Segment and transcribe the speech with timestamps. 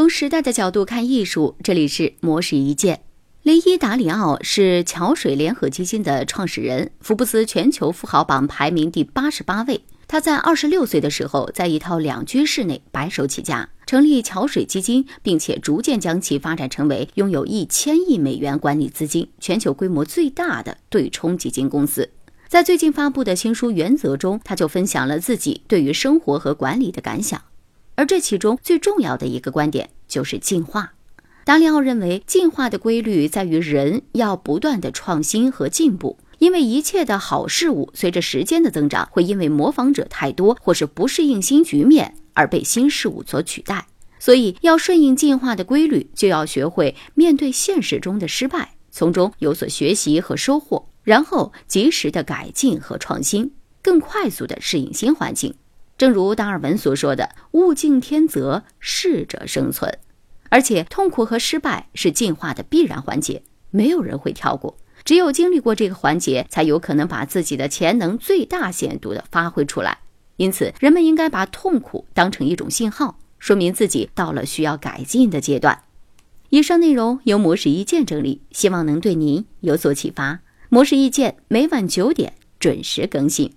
[0.00, 3.02] 从时代的角度看艺术，这里是模式一见。
[3.42, 9.82] 雷伊达里奥是桥水联合基金的创始人，福布斯全球富豪榜排名第八十八位。
[10.08, 22.08] 他在二十六岁的时候，在一套两居室内白手起家，成立桥水基金，并且逐渐将其发展成为拥有一千亿美元管理资金、全球规模最大的对冲基金公司。
[22.48, 27.42] 在最近发布的新书《原则》中，他就分享了自己对于生活和管理的感想，
[28.00, 30.94] 而这其中最重要的一个观点就是进化。
[31.44, 43.86] 达里奥认为，进化的规律在于人要不断的创新和进步，因为一切的好事物随着时间的增长，会因为模仿者太多或是不适应新局面而被新事物所取代。
[44.18, 55.54] 所以，要顺应进化的规律，就要学会面对现实中的失败，从中有所学习和收获，然后及时的改进和创新，更快速的适应新环境。
[56.00, 59.98] 正如达尔文所说的：“物竞天择，适者生存。”
[60.48, 64.78] 而且，痛苦和失败是进化的必然环节，没有人会跳过。
[65.04, 69.98] 只有经历过这个环节，才有可能把自己的潜能最大限度地发挥出来。
[70.38, 75.82] 因此，人们应该把痛苦当成一种信号，说明自己到了需要改进的阶段。
[76.48, 80.40] 以上内容由模式意见整理，希望能对您有所启发。
[80.70, 83.52] 模式意见每晚九点准时更新。